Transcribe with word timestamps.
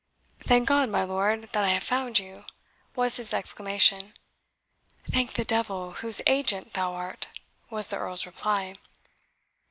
"Thank 0.39 0.67
God, 0.67 0.89
my 0.89 1.03
lord, 1.03 1.43
that 1.53 1.63
I 1.63 1.67
have 1.67 1.83
found 1.83 2.17
you!" 2.17 2.45
was 2.95 3.17
his 3.17 3.35
exclamation. 3.35 4.15
"Thank 5.07 5.33
the 5.33 5.43
devil, 5.45 5.91
whose 5.91 6.23
agent 6.25 6.73
thou 6.73 6.93
art," 6.95 7.27
was 7.69 7.89
the 7.89 7.97
Earl's 7.97 8.25
reply. 8.25 8.73